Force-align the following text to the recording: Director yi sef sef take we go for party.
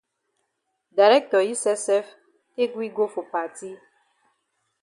Director 0.99 1.41
yi 1.47 1.55
sef 1.63 1.79
sef 1.87 2.05
take 2.55 2.73
we 2.79 2.87
go 2.97 3.05
for 3.13 3.25
party. 3.35 3.71